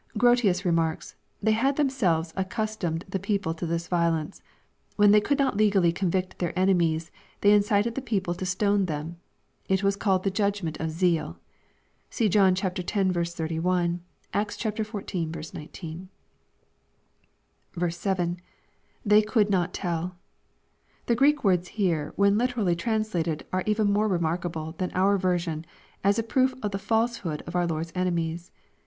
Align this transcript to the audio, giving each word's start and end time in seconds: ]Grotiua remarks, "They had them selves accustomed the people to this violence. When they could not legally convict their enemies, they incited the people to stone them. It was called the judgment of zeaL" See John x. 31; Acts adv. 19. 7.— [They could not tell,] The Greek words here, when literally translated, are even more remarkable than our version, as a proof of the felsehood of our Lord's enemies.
]Grotiua 0.17 0.65
remarks, 0.65 1.13
"They 1.43 1.51
had 1.51 1.75
them 1.75 1.91
selves 1.91 2.33
accustomed 2.35 3.05
the 3.07 3.19
people 3.19 3.53
to 3.53 3.67
this 3.67 3.87
violence. 3.87 4.41
When 4.95 5.11
they 5.11 5.21
could 5.21 5.37
not 5.37 5.55
legally 5.57 5.91
convict 5.91 6.39
their 6.39 6.57
enemies, 6.57 7.11
they 7.41 7.51
incited 7.51 7.93
the 7.93 8.01
people 8.01 8.33
to 8.33 8.43
stone 8.47 8.85
them. 8.87 9.17
It 9.69 9.83
was 9.83 9.95
called 9.95 10.23
the 10.23 10.31
judgment 10.31 10.79
of 10.79 10.89
zeaL" 10.89 11.37
See 12.09 12.29
John 12.29 12.55
x. 12.59 12.67
31; 12.95 14.01
Acts 14.33 14.65
adv. 14.65 14.93
19. 14.95 16.09
7.— 17.87 18.37
[They 19.05 19.21
could 19.21 19.49
not 19.51 19.71
tell,] 19.71 20.15
The 21.05 21.15
Greek 21.15 21.43
words 21.43 21.67
here, 21.67 22.11
when 22.15 22.39
literally 22.39 22.75
translated, 22.75 23.45
are 23.53 23.61
even 23.67 23.93
more 23.93 24.07
remarkable 24.07 24.73
than 24.79 24.91
our 24.93 25.19
version, 25.19 25.63
as 26.03 26.17
a 26.17 26.23
proof 26.23 26.55
of 26.63 26.71
the 26.71 26.79
felsehood 26.79 27.43
of 27.45 27.55
our 27.55 27.67
Lord's 27.67 27.91
enemies. 27.93 28.51